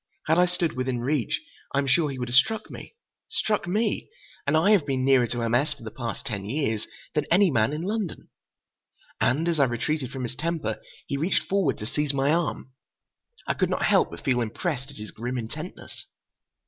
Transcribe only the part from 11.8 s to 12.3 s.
seize